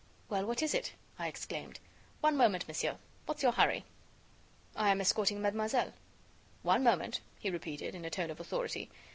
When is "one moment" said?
2.21-2.67, 6.63-7.21